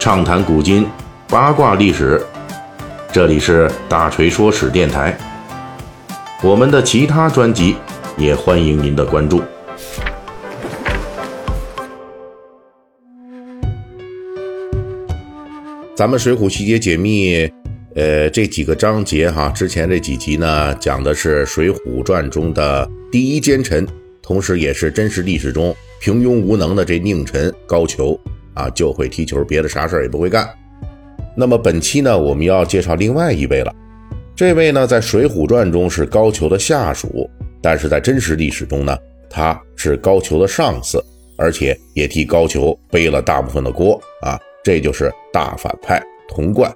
[0.00, 0.86] 畅谈古今，
[1.28, 2.24] 八卦历史。
[3.12, 5.14] 这里是大锤说史电台。
[6.42, 7.76] 我们的其他专辑
[8.16, 9.42] 也欢迎您的关注。
[15.94, 17.34] 咱们《水浒细节解密》
[17.94, 23.86] 呃这几个章节哈，之前这几集呢讲的是《水浒传》中的第一奸臣，
[24.22, 28.18] 同时也是真实历史中平庸无能的这佞臣高俅
[28.60, 30.46] 啊，就会踢球，别的啥事儿也不会干。
[31.34, 33.74] 那么本期呢，我们要介绍另外一位了。
[34.36, 37.28] 这位呢，在《水浒传》中是高俅的下属，
[37.62, 38.98] 但是在真实历史中呢，
[39.30, 41.02] 他是高俅的上司，
[41.38, 44.38] 而且也替高俅背了大部分的锅啊。
[44.62, 46.70] 这就是大反派童贯。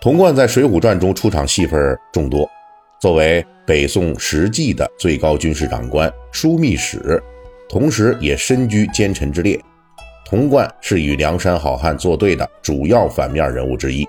[0.00, 2.48] 童贯在《水浒传》中出场戏份众多，
[3.00, 7.20] 作为北宋实际的最高军事长官、枢密使，
[7.68, 9.60] 同时也身居奸臣之列。
[10.28, 14.06] 童贯是与梁山好汉作对的主要反面人物之一。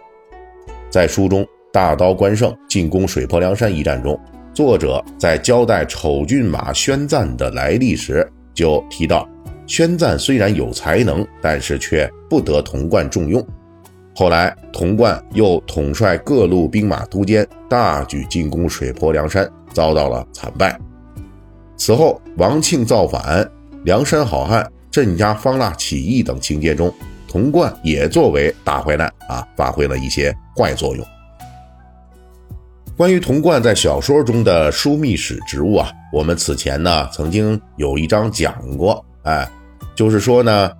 [0.90, 4.20] 在书中大刀关胜进攻水泊梁山一战中，
[4.54, 9.26] 作者在交代丑骏马宣赞的来历时，就提到。
[9.66, 13.42] 宣赞虽然有才能，但是却不得童贯重用。
[14.14, 20.78] 后来，童贯又统帅各路兵马都监，大举进攻水泊梁山，遭到了惨败。
[21.78, 23.50] 此后，王庆造反、
[23.86, 26.94] 梁山好汉镇压方腊起义等情节中，
[27.28, 31.06] 童贯也作为大坏蛋啊，发挥了一些坏作用。
[32.98, 39.48] 关于童贯在小说中的枢密使职务啊，我们此前呢曾经有一章讲过，哎。
[39.96, 40.72] 就是说呢，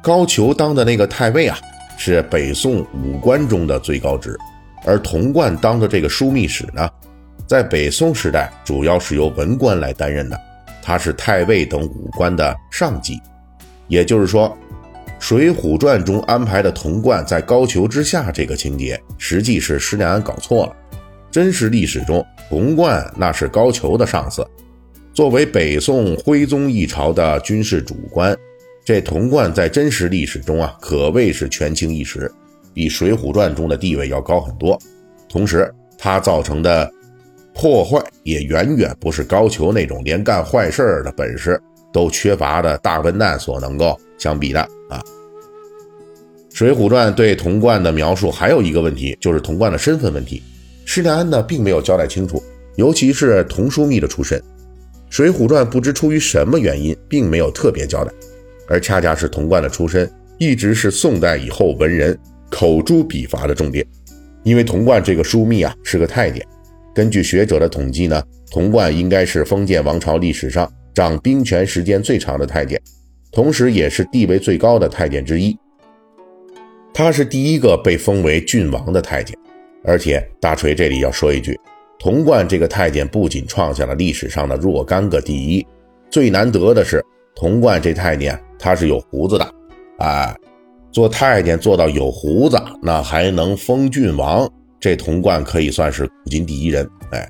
[0.00, 1.58] 高俅当的那个太尉啊，
[1.96, 4.38] 是北宋武官中的最高职，
[4.84, 6.88] 而童贯当的这个枢密使呢，
[7.44, 10.40] 在北宋时代主要是由文官来担任的，
[10.80, 13.20] 他是太尉等武官的上级。
[13.88, 14.56] 也就是说，
[15.18, 20.76] 《水浒传》中安排的童贯在高俅之下这个情节，实际是施耐庵搞错了。
[21.30, 24.46] 真实历史中，童贯那是高俅的上司，
[25.12, 28.36] 作为北宋徽宗一朝的军事主官。
[28.84, 32.32] 这童贯在真实历史中啊，可谓是权倾一时，
[32.72, 34.78] 比《水浒传》中的地位要高很多。
[35.28, 36.90] 同时，他造成的
[37.52, 41.60] 破坏也远远不是高俅那种连干坏事的本事
[41.92, 45.02] 都缺乏的大笨蛋所能够相比的啊。
[46.60, 50.42] 《水浒传》对童贯的描述还有一个问题，就是童贯的身份问题。
[50.84, 52.42] 施耐庵呢，并没有交代清楚，
[52.76, 54.38] 尤其是童枢密的出身，
[55.08, 58.10] 《水浒传》不知出于什么原因，并没有特别交代。
[58.66, 62.18] 而恰恰是童贯的出身，一直是宋代以后文人
[62.50, 63.86] 口诛笔伐的重点。
[64.44, 66.44] 因为童贯这个枢密啊是个太监，
[66.94, 72.76] 根据学者的统计呢，童贯应该是封建王朝历史上掌兵权时间最长的太监，
[73.30, 75.56] 同时也是地位最高的太监之一。
[76.92, 79.38] 他是第一个被封为郡王的太监，
[79.84, 81.56] 而且大锤这里要说一句，
[82.00, 85.64] 童贯这个太监不仅创下了历史上的若干个第一，
[86.10, 87.00] 最难得的是
[87.32, 88.36] 童贯这太监。
[88.58, 89.54] 他是有胡子的，
[89.98, 90.34] 哎，
[90.90, 97.24] 做太监做到有胡子，那还能封郡王，这童贯可以算是古今第一人，哎，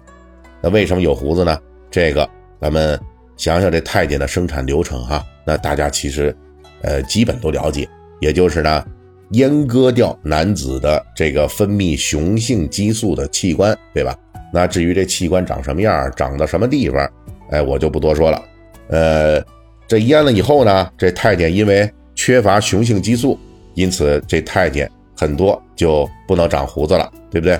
[0.63, 1.61] 那为什么有胡子呢？
[1.91, 2.27] 这个
[2.63, 2.99] 咱们
[3.39, 6.37] 想想这太监的生产流程哈，那大家其实，
[6.83, 7.89] 呃，基本都了解，
[8.21, 8.85] 也就是呢，
[9.33, 14.15] 阉割掉男子的这个分泌雄性激素的器官，对吧？
[14.53, 17.11] 那至于这器官长什么样，长到什么地方，
[17.51, 18.45] 哎，我就不多说了，
[18.89, 19.43] 呃。
[19.87, 23.39] 这阉了以后呢，这太监因为缺乏雄性激素，
[23.73, 27.59] 因此这太监很多就不能长胡子了，对不对？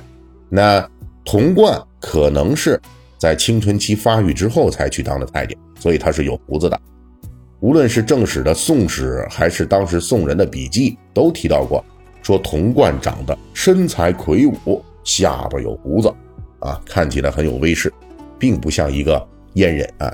[0.51, 0.87] 那
[1.25, 2.79] 童贯可能是
[3.17, 6.81] 在青春期发育之后才去当的太监，所以他是有胡子的。
[7.61, 11.85] 无论是正史的《宋史》，还是当时宋人的笔记，都提到过，
[12.23, 16.09] 说童贯长得身材魁梧，下巴有胡子，
[16.61, 17.93] 啊，看起来很有威势，
[18.39, 19.21] 并不像一个
[19.55, 20.13] 阉人啊。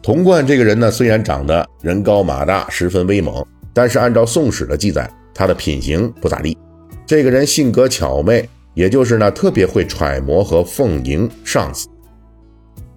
[0.00, 6.56] 童贯这个人呢，虽然长得人高马大，十分威猛，但是按照《宋史》的记载，他的品行不咋地。
[7.04, 11.88] 这个人性格巧媚，也就是呢，特别会揣摩和奉迎上司，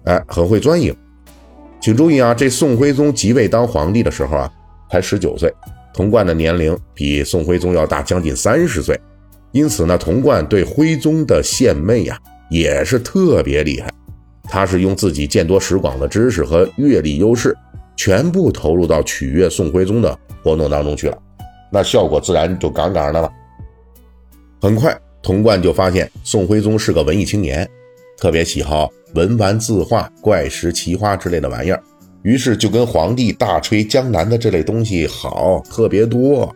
[0.04, 0.94] 哎，很会钻营。
[1.82, 4.52] 请注意啊，这宋徽宗即位当皇帝的时候啊，
[4.88, 5.52] 才十九岁，
[5.92, 8.96] 童贯的年龄比宋徽宗要大将近三十岁，
[9.50, 12.16] 因此呢，童贯对徽宗的献媚呀，
[12.48, 13.92] 也是特别厉害。
[14.44, 17.52] 他是用自己见多识广的知识和阅历优势，
[17.96, 21.18] 全部投入到取悦宋徽宗的活动当中去了，
[21.72, 23.28] 那效果自然就杠杠的了。
[24.60, 27.68] 很快，童贯就发现宋徽宗是个文艺青年，
[28.18, 31.82] 特别喜好文玩字画、怪石奇花之类的玩意儿，
[32.22, 36.54] 于是就跟皇帝大吹江南的这类东西好特别多。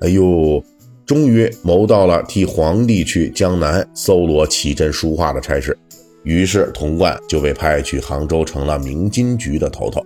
[0.00, 0.62] 哎呦，
[1.04, 5.76] 终于谋到了替皇帝去江南搜罗奇珍书画的差事，
[6.22, 10.04] 于是童贯就被派去杭州，成了明金局的头头。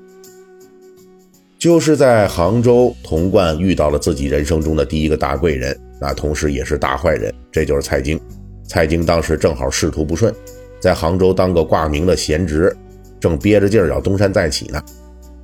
[1.58, 8.18] 就是在杭州，童贯遇到了自己人生中的第一个大贵人，那同时也是大坏人，这就是蔡京。
[8.66, 10.32] 蔡京当时正好仕途不顺，
[10.80, 12.74] 在杭州当个挂名的闲职，
[13.20, 14.82] 正憋着劲儿要东山再起呢。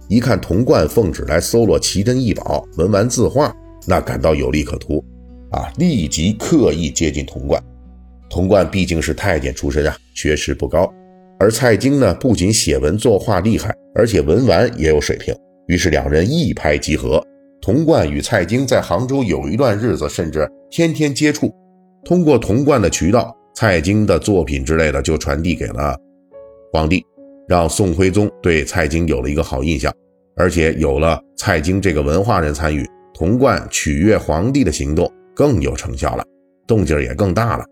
[0.08, 3.54] 一看童贯奉旨来搜罗奇珍异宝、文玩字画，
[3.86, 5.04] 那感到有利可图，
[5.50, 7.62] 啊，立即刻意接近童贯。
[8.30, 10.92] 童贯毕竟是太监出身啊，学识不高，
[11.38, 15.34] 而蔡京呢，不仅写文作画厉害，而且文玩也有水平。
[15.66, 17.20] 于是两人一拍即合，
[17.60, 21.52] 童贯与蔡京在杭州有一段日子，甚至天天接触。
[22.04, 25.96] 通过童贯的渠道，蔡京的作品之类的就传递给了
[26.72, 27.02] 皇帝，
[27.48, 29.90] 让宋徽宗对蔡京有了一个好印象。
[30.36, 36.22] 而且有了蔡京这个文化人参与，童贯取悦皇帝的行动更有成效了，
[36.66, 37.64] 动静也更大了。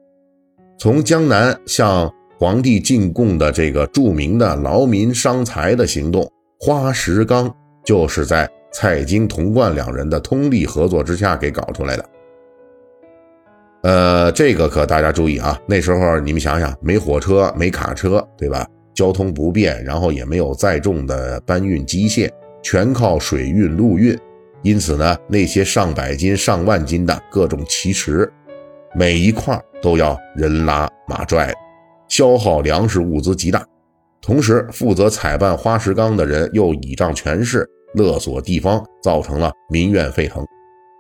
[0.78, 6.26] 从江南向皇帝进贡的这个著名的劳民伤财的行动——
[6.58, 7.54] 花石纲。
[7.84, 12.08] 就是在蔡京、童贯两人的通力合作之下给搞出来的。
[13.84, 18.66] 呃，这个可大家注意啊，那时候你们想想，没火车，没卡车，对吧？
[18.94, 22.30] 交通不便，然后也没有载重的搬运机械，
[22.62, 24.18] 全靠水运、陆运。
[24.62, 28.32] 因此呢，那些上百斤、上万斤的各种奇石，
[28.94, 31.52] 每一块都要人拉马拽，
[32.08, 33.62] 消耗粮食物资极大。
[34.22, 37.68] 同时，负责采办花石纲的人又倚仗权势。
[37.92, 40.42] 勒索地方，造成了民怨沸腾。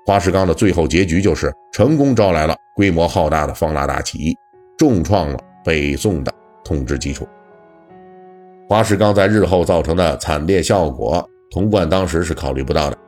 [0.06, 4.36] 花石纲的最后结局就是成功招来了规模浩大的方腊大起义，
[4.76, 7.26] 重创了北宋的统治基础。
[8.68, 12.98] 花石纲在日后造成的惨烈效果，童贯当时是考虑不到的。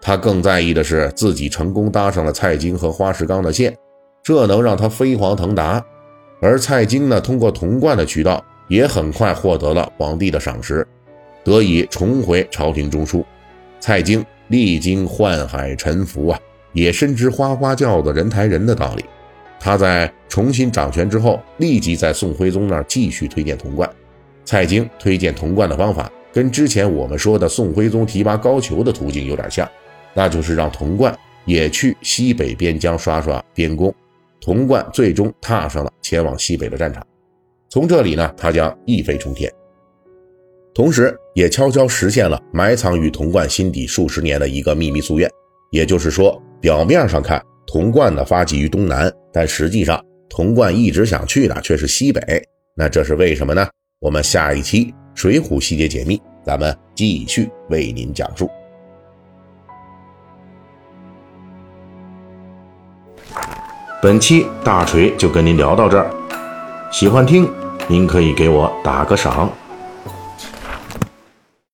[0.00, 3.74] 他更在意的是自己成功搭上了蔡京和花石纲的线，
[4.22, 5.82] 这能让他飞黄腾达。
[6.40, 10.86] 而蔡京呢，通过童贯的渠道，也很快获得了皇帝的赏识。
[11.42, 13.24] 得以重回朝廷中枢，
[13.80, 16.38] 蔡京历经宦海沉浮啊，
[16.72, 19.04] 也深知花花轿子人抬人的道理。
[19.58, 23.88] 他在重新掌权之后，立即在宋徽宗那儿继续推荐童贯。
[24.44, 29.68] 蔡京推荐童贯的方法，跟之前我们说的宋徽宗提拔高俅的途径有点像，
[30.14, 31.16] 那就是让童贯
[31.46, 33.92] 也去西北边疆刷刷边功。
[34.40, 37.04] 童贯最终踏上了前往西北的战场，
[37.68, 39.50] 从这里呢，他将一飞冲天。
[40.76, 45.26] 同时，也悄悄实现了埋藏于童贯心底数十年的一个秘密夙愿。
[45.70, 52.20] 也就是说，表面上看，童贯呢发迹于东南，但实际上，童贯一直想去的却是西北。
[52.76, 53.66] 那这是为什么呢？
[54.00, 54.84] 我们下一期
[55.14, 58.46] 《水浒细节解密》，咱们继续为您讲述。
[64.02, 66.10] 本期大锤就跟您聊到这儿，
[66.92, 67.50] 喜欢听，
[67.88, 69.50] 您可以给我打个赏。